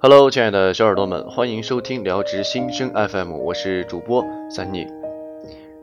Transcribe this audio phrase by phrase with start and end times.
[0.00, 4.86] Hello，亲爱的小耳朵们，欢迎收听聊职新生 FM，我是主播三妮。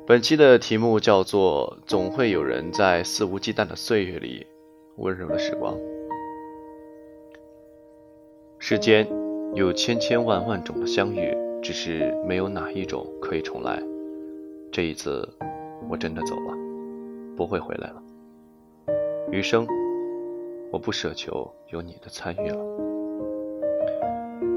[0.08, 4.48] 本期的题目叫做“总会有人在肆无忌惮的岁月里
[4.96, 5.78] 温柔的时光”。
[8.58, 9.06] 世间
[9.54, 13.84] 有千千万万种的相遇，只是没有哪一种可以重来。
[14.72, 15.28] 这一次，
[15.90, 16.56] 我真的走了，
[17.36, 18.02] 不会回来了。
[19.30, 19.68] 余生，
[20.72, 22.95] 我不奢求有你的参与了。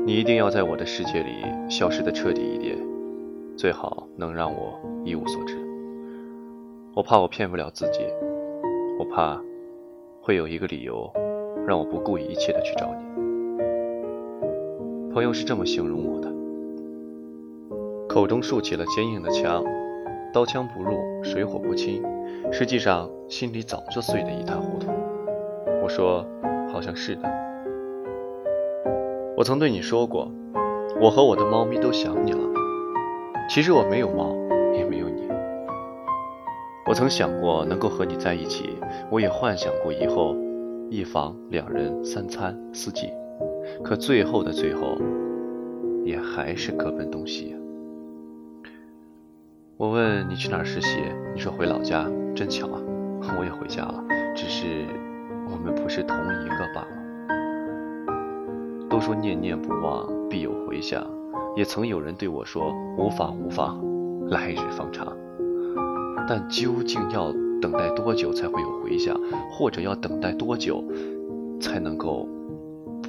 [0.08, 2.78] 你一定要在我的世界里消失的彻底一点，
[3.58, 4.72] 最好能让我
[5.04, 5.54] 一无所知。
[6.94, 8.06] 我怕我骗不了自己，
[8.98, 9.38] 我怕
[10.22, 11.12] 会有一个理由
[11.66, 13.02] 让我不顾一切的去找你。
[15.12, 16.32] 朋友是这么形容我的：
[18.08, 19.62] 口中竖起了坚硬的墙，
[20.32, 22.02] 刀枪不入，水火不侵，
[22.50, 24.86] 实际上心里早就碎得一塌糊涂。
[25.82, 26.24] 我说，
[26.72, 27.47] 好像是的。
[29.38, 30.32] 我曾对你说过，
[31.00, 32.40] 我和我的猫咪都想你了。
[33.48, 34.34] 其实我没有猫，
[34.74, 35.28] 也没有你。
[36.88, 38.76] 我曾想过能够和你在一起，
[39.12, 40.34] 我也幻想过以后
[40.90, 43.12] 一房两人三餐四季。
[43.84, 44.98] 可最后的最后，
[46.04, 47.54] 也还是各奔东西。
[49.76, 50.98] 我问你去哪儿实习，
[51.32, 52.80] 你说回老家，真巧啊，
[53.38, 54.02] 我也回家了，
[54.34, 54.84] 只是
[55.48, 56.97] 我们不是同一个罢了。
[58.98, 61.06] 都说念念不忘，必有回响。
[61.54, 63.80] 也曾有人对我说：“无妨无妨，
[64.28, 65.16] 来日方长。”
[66.26, 67.32] 但究竟要
[67.62, 69.16] 等待多久才会有回响，
[69.52, 70.82] 或者要等待多久
[71.60, 72.28] 才能够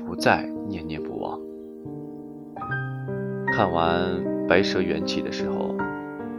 [0.05, 1.39] 不再念念不忘？
[3.51, 5.75] 看完《白蛇缘起》的时候，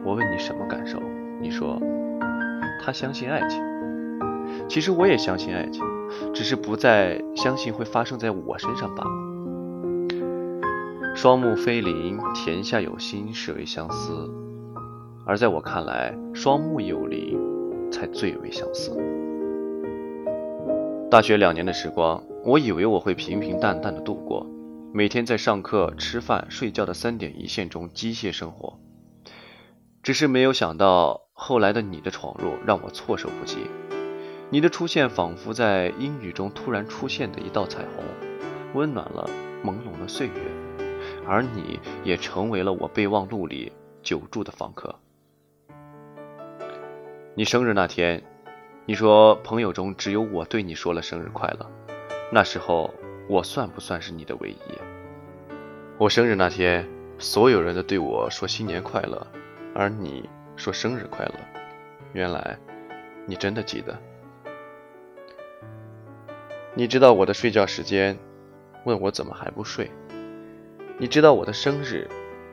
[0.04, 1.00] 我问你什么感受？
[1.40, 1.76] 你说
[2.80, 3.60] 他相信爱情。
[4.68, 5.84] 其实我也相信爱情，
[6.32, 9.29] 只是不再相信会发生在我身上罢了。
[11.14, 14.30] 双目非邻，天下有心是为相思。
[15.26, 17.38] 而在我看来，双目有灵
[17.90, 18.96] 才最为相思。
[21.10, 24.46] 大学两年的时光，我以为我会平平淡淡的度过，
[24.94, 28.78] 每天在上课、吃饭、睡觉的三点一线中机械生活。
[30.02, 33.58] 只是没有想到，后来的你的闯入让我措手不及。
[34.48, 38.04] 你的出现仿佛在阴雨中突然出现的一道彩虹，
[38.74, 39.28] 温暖了
[39.62, 40.32] 朦胧的岁月。
[41.30, 44.92] 而你也成为了我备忘录里久住的房客。
[47.36, 48.20] 你生日那天，
[48.84, 51.70] 你说朋友中只有我对你说了生日快乐。
[52.32, 52.92] 那时候
[53.28, 54.78] 我算不算是你的唯一？
[55.98, 56.84] 我生日那天，
[57.16, 59.24] 所有人都对我说新年快乐，
[59.72, 61.34] 而你说生日快乐。
[62.12, 62.58] 原来
[63.24, 63.96] 你真的记得。
[66.74, 68.18] 你知道我的睡觉时间，
[68.84, 69.88] 问我怎么还不睡。
[71.00, 72.06] 你知道我的生日，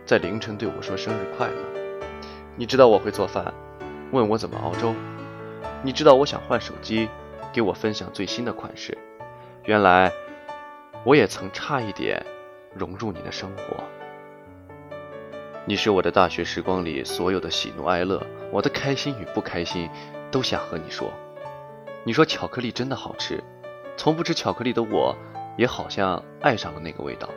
[0.06, 1.56] 在凌晨对我说生日快乐。
[2.56, 3.54] 你知道我会做饭，
[4.14, 4.96] 问我怎么熬粥。
[5.84, 7.10] 你知道我想换手机，
[7.52, 8.98] 给我分享最新的款式。
[9.66, 10.10] 原来，
[11.04, 12.26] 我也曾差一点
[12.74, 13.84] 融入你的生活。
[15.66, 19.90] 你是我的大学时光里所有的喜怒哀乐，我的开心与不开心，
[20.32, 21.12] 都想和你说。
[22.06, 23.44] 你说巧克力真的好吃，
[23.98, 25.14] 从不吃巧克力的我，
[25.58, 27.28] 也好像爱上了那个味道。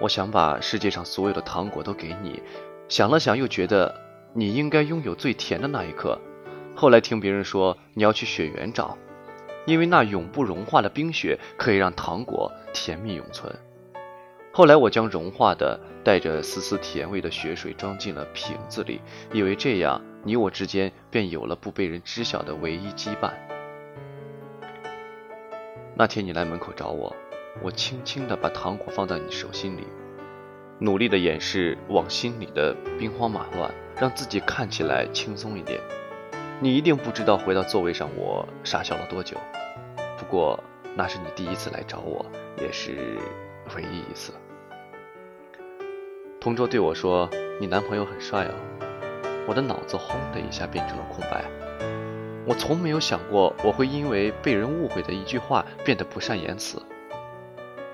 [0.00, 2.42] 我想把世界上所有的糖果都给你，
[2.88, 3.94] 想了想又觉得
[4.32, 6.18] 你应该拥有最甜的那一刻。
[6.74, 8.96] 后来听别人说你要去雪原找，
[9.66, 13.54] 因为那永不融化的冰雪可以让糖果甜蜜永存。
[14.52, 19.00] 后来我将融化的带着丝丝甜味的雪水装进了瓶子里，
[19.32, 23.30] 以为这样你我之间便有了不被人知晓的唯一羁绊。
[25.94, 27.14] 那天你来门口找我。
[27.62, 29.86] 我轻轻地把糖果放在你手心里，
[30.78, 35.80] 努力地掩饰往心里的兵荒马乱，让自己看起来轻松一点。
[36.60, 39.36] 你一定不知道回到座位上我傻笑了多久。
[40.16, 40.62] 不过
[40.94, 42.24] 那是你第一次来找我，
[42.58, 43.18] 也是
[43.76, 44.32] 唯一一次。
[46.40, 47.28] 同桌对我说
[47.60, 48.54] ：“你男朋友很帅哦。”
[49.46, 51.44] 我的脑子轰的一下变成了空白。
[52.46, 56.80] 我从没有想过我会因为被人误会的一句话变得不善言辞。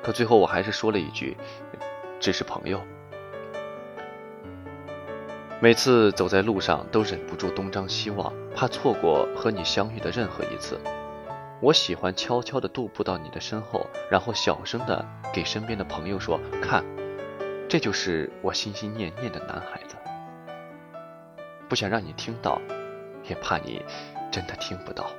[0.06, 1.36] 可最后我还是说了一句
[2.22, 2.80] ：“只是朋友。”
[5.58, 10.78] 每次走在路上都忍不住东张西望，怕错过和你相遇的任何一次。
[11.60, 15.04] 我喜欢悄悄地踱步到你的身后，然后小声地
[15.34, 16.84] 给身边的朋友说：“看，
[17.68, 19.96] 这就是我心心念念的男孩子。”
[21.68, 22.60] 不想让你听到，
[23.24, 23.84] 也怕你
[24.30, 25.10] 真的听不到。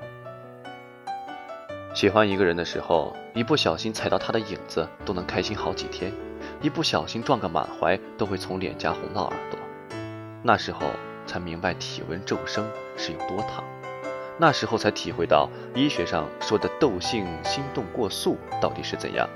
[1.97, 6.13] 喜欢一个人的时候，一不小心踩到他的影子都能开心好几天，
[6.61, 9.59] 一不小心撞个满怀都会从脸颊红到耳朵。
[10.43, 10.81] 那时候
[11.25, 13.63] 才明白体温骤升是有多烫，
[14.37, 19.27] 那时候才体会到医学上说的窦性心动过速到底是怎样。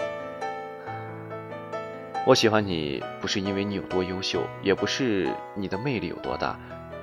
[2.28, 6.60] 我喜欢你，不是因为你有多优秀，也不是你的魅力有多大，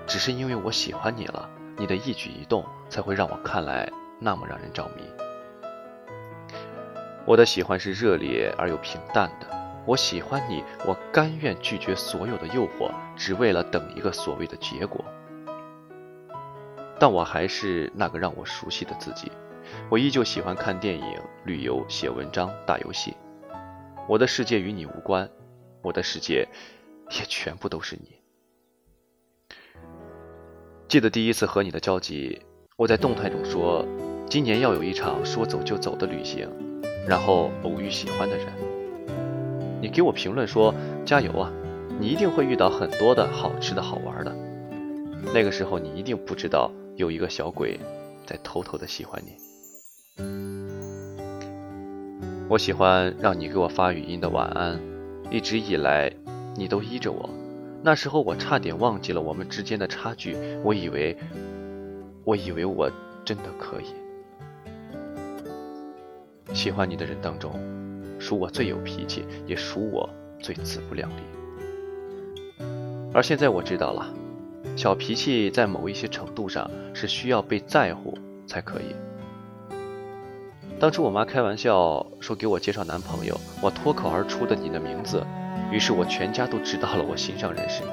[0.06, 3.90] 只是因为我喜欢你了，你的一举一动才会让我看来
[4.20, 5.02] 那么让人着迷。
[7.28, 9.46] 我的喜欢是热烈而又平淡的。
[9.84, 15.04] 我喜欢你，我甘愿拒绝所有的诱惑，只为了等一个所谓的结果。
[16.98, 19.30] 但我还是那个让我熟悉的自己。
[19.90, 23.14] 我依旧喜欢看电影、旅游、写文章、打游戏。
[24.08, 25.28] 我的世界与你无关，
[25.82, 26.48] 我的世界
[27.10, 28.16] 也全部都是你。
[30.88, 32.40] 记得第一次和你的交集，
[32.76, 33.84] 我在动态中说，
[34.30, 36.48] 今年要有一场说走就走的旅行。
[37.08, 38.46] 然后偶遇喜欢的人，
[39.80, 40.74] 你给我评论说
[41.06, 41.50] 加油啊，
[41.98, 44.36] 你一定会遇到很多的好吃的好玩的。
[45.32, 47.80] 那个时候你一定不知道有一个小鬼
[48.26, 49.38] 在偷偷的喜欢你。
[52.50, 54.78] 我喜欢让你给我发语音的晚安，
[55.30, 56.12] 一直以来
[56.56, 57.30] 你都依着我。
[57.82, 61.16] 那时候我差点忘记了我们之间的差距，我以为，
[62.24, 62.90] 我以为我
[63.24, 63.86] 真的可以。
[66.52, 67.52] 喜欢你的人当中，
[68.18, 70.08] 属我最有脾气，也属我
[70.40, 71.14] 最自不量力。
[73.12, 74.12] 而现在我知道了，
[74.76, 78.16] 小脾气在某一些程度上是需要被在乎
[78.46, 78.94] 才可以。
[80.80, 85.24] 当初我妈开玩笑说给我介绍男朋友，我脱口而出的你的名字，
[85.72, 87.90] 于是我全家都知道了我心上人是你。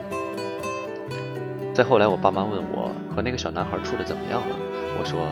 [1.74, 4.56] 再后来我爸妈问我和那个小男孩处的怎么样了，
[5.00, 5.28] 我说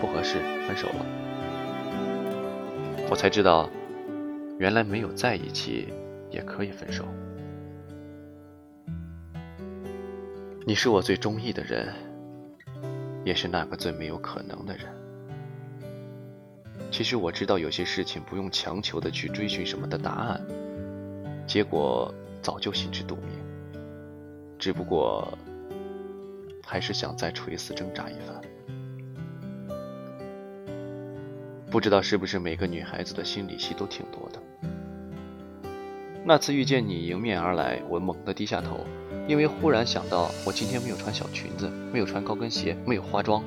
[0.00, 1.06] 不合适，分手了。
[3.12, 3.68] 我才知道，
[4.58, 5.92] 原来没有在一起
[6.30, 7.04] 也可以分手。
[10.66, 11.92] 你是我最中意的人，
[13.22, 14.86] 也是那个最没有可能的人。
[16.90, 20.40] 其实我知道有些事情不用强求的去追寻什么的答案，
[21.46, 22.10] 结果
[22.40, 23.26] 早就心知肚明。
[24.58, 25.36] 只不过，
[26.64, 28.40] 还是想再垂死挣扎一番。
[31.72, 34.38] 不知道是不是每个女孩子的心理戏都挺多的。
[36.22, 38.84] 那次遇见你迎面而来，我猛地低下头，
[39.26, 43.42] 因为忽然想到我今天没有穿小裙子，没有穿高跟鞋，没有化妆，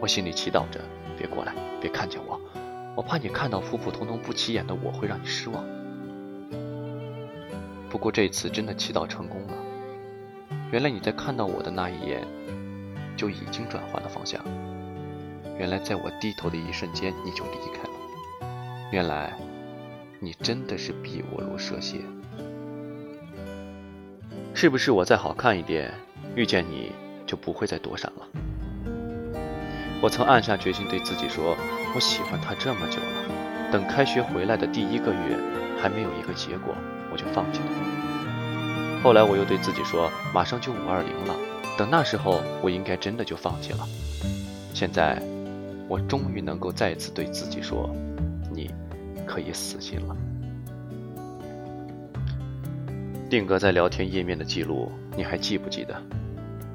[0.00, 0.80] 我心里祈祷着
[1.18, 2.40] 别过来，别看见我，
[2.94, 5.64] 我怕你看到普普通通不起眼的我会让你失望。
[7.90, 9.54] 不过这次真的祈祷成功了，
[10.70, 12.22] 原来你在看到我的那一眼
[13.16, 14.40] 就已经转换了方向。
[15.56, 17.90] 原来，在我低头的一瞬间，你就离开了。
[18.90, 19.32] 原来，
[20.18, 21.98] 你真的是避我如蛇蝎。
[24.52, 25.92] 是不是我再好看一点，
[26.34, 26.90] 遇见你
[27.24, 28.26] 就不会再躲闪了？
[30.02, 31.56] 我曾暗下决心对自己说，
[31.94, 35.38] 我喜欢他这么久了，等开学回来的第一个月
[35.80, 36.74] 还没有一个结果，
[37.12, 39.00] 我就放弃了。
[39.02, 41.36] 后来我又对自己说，马上就五二零了，
[41.78, 43.86] 等那时候我应该真的就放弃了。
[44.74, 45.22] 现在。
[45.88, 47.90] 我终于能够再次对自己说
[48.54, 48.70] ：“你
[49.26, 50.16] 可以死心了。”
[53.30, 56.00] 定格在聊天页面的记录，你还记不记得？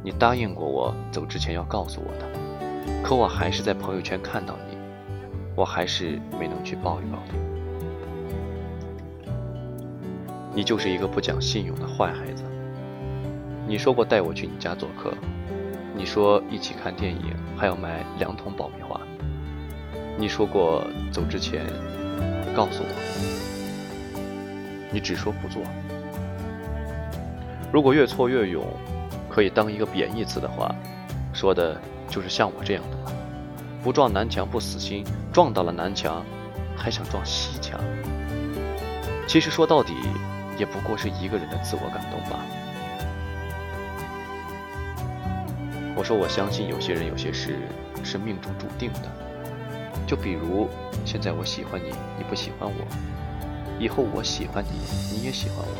[0.04, 2.25] 你答应过我走之前要告诉我的，
[3.04, 4.78] 可我还是在朋友圈看到你，
[5.56, 7.39] 我还是没能去抱一抱你。
[10.56, 12.44] 你就是一个不讲信用的坏孩子。
[13.68, 15.13] 你说过带我去你家做客。
[16.00, 19.01] 你说一起看电影，还要买两桶爆米花。
[20.18, 21.65] 你说过走之前
[22.56, 24.20] 告诉我，
[24.94, 25.62] 你只说不做。
[27.70, 28.65] 如果越挫越勇
[29.29, 30.74] 可以当一个贬义词的话，
[31.34, 31.77] 说的
[32.08, 33.12] 就是像我这样的了。
[33.84, 35.03] 不撞南墙不死心，
[35.34, 36.24] 撞到了南墙
[36.77, 37.77] 还想撞西墙。
[39.27, 39.94] 其实说到底，
[40.58, 42.39] 也不过是一个人的自我感动吧。
[46.00, 47.58] 我说，我相信有些人、有些事
[48.06, 49.12] 是命中注定的。
[50.08, 50.70] 就比如，
[51.03, 52.86] 现在我喜欢你，你不喜欢我；
[53.77, 54.79] 以后我喜欢你，
[55.13, 55.75] 你也喜欢我。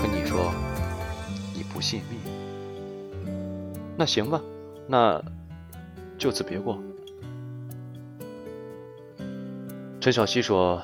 [0.00, 0.54] 可你说
[1.52, 2.20] 你不信命，
[3.96, 4.40] 那行吧，
[4.86, 5.20] 那
[6.16, 6.78] 就此别过。
[10.00, 10.80] 陈小希说：“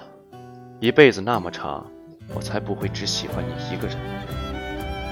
[0.80, 1.86] 一辈子那么长，
[2.34, 3.96] 我才不会只喜欢你一个人。”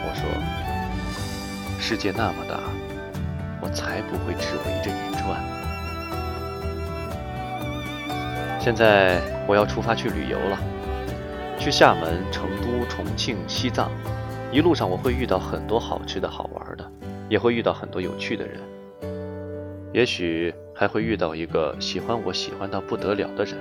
[0.05, 0.72] 我说。
[1.83, 2.61] 世界那么大，
[3.61, 5.43] 我才不会只围着你转。
[8.61, 10.57] 现在我要出发去旅游了，
[11.59, 13.91] 去厦门、成都、重庆、西藏，
[14.53, 16.89] 一路上我会遇到很多好吃的好玩的，
[17.29, 18.61] 也会遇到很多有趣的人，
[19.93, 23.57] 也许还会遇到一个喜欢我喜欢到不得了的人。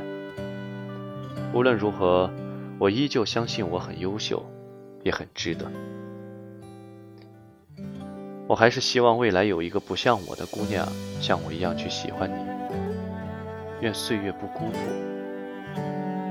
[1.55, 2.31] 无论如何，
[2.77, 4.45] 我依旧相信我很优秀，
[5.01, 5.65] 也很值得。
[8.51, 10.85] 我还是希望未来有一个不像我的姑娘，
[11.21, 12.35] 像我一样去喜欢你。
[13.79, 14.77] 愿岁月不辜负，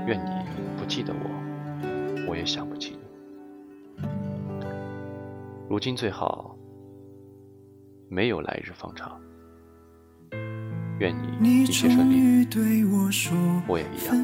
[0.06, 0.30] 愿你
[0.76, 1.30] 不记得我，
[2.28, 4.04] 我也想不起你。
[5.66, 6.54] 如今最好
[8.10, 9.18] 没有来日方长。
[10.98, 12.46] 愿你一切顺利，
[13.66, 14.14] 我也一样。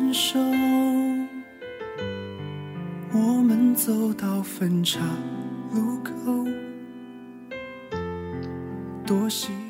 [3.14, 5.00] 我们走到分岔
[5.72, 6.15] 路口。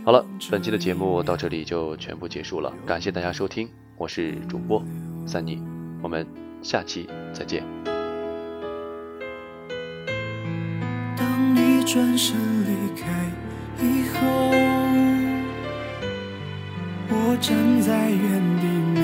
[0.03, 4.83] 好了，本期的节目到这里就全部结束了，感谢大家收听，我是主播
[5.27, 5.63] 三妮，
[6.03, 6.27] 我们
[6.63, 7.63] 下期再见。
[11.15, 13.31] 当你转身离开
[13.79, 14.19] 以后，
[17.11, 19.01] 我站在原地没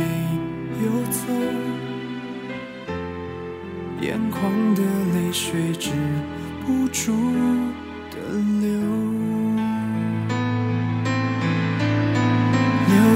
[0.87, 1.29] 有走，
[4.01, 4.81] 眼眶的
[5.13, 5.91] 泪水止
[6.65, 7.13] 不住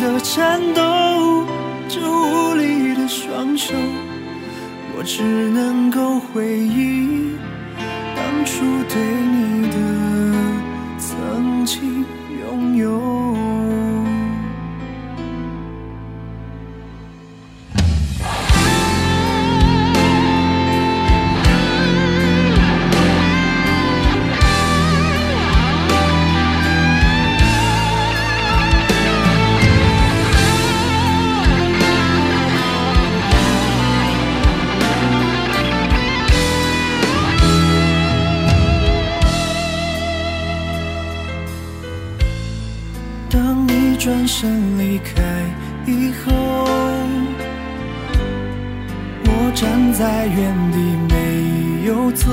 [0.00, 1.46] 的颤抖，
[1.86, 3.74] 这无力的双手，
[4.96, 7.36] 我只能够回忆
[8.16, 9.59] 当初对你。
[44.00, 45.20] 转身离开
[45.84, 46.32] 以后，
[49.26, 50.78] 我站在原地
[51.10, 52.30] 没有走，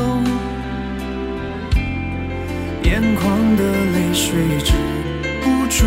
[2.83, 4.71] 眼眶的泪水止
[5.43, 5.83] 不住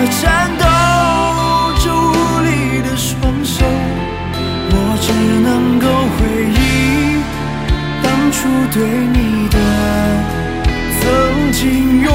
[0.00, 0.64] 的颤抖，
[1.78, 3.66] 这无力的双手，
[4.72, 6.58] 我只能够回忆
[8.02, 8.38] 当初
[8.72, 8.80] 对
[9.12, 9.58] 你的。
[11.00, 11.02] 曾
[11.52, 12.08] 经拥